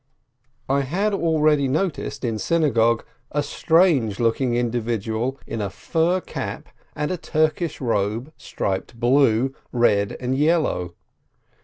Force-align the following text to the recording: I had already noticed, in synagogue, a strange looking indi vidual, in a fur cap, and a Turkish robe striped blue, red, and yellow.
I 0.67 0.81
had 0.81 1.13
already 1.13 1.67
noticed, 1.67 2.25
in 2.25 2.39
synagogue, 2.39 3.05
a 3.31 3.43
strange 3.43 4.19
looking 4.19 4.55
indi 4.55 4.81
vidual, 4.81 5.37
in 5.45 5.61
a 5.61 5.69
fur 5.69 6.19
cap, 6.21 6.69
and 6.95 7.11
a 7.11 7.17
Turkish 7.17 7.79
robe 7.79 8.33
striped 8.35 8.99
blue, 8.99 9.53
red, 9.71 10.17
and 10.19 10.35
yellow. 10.35 10.95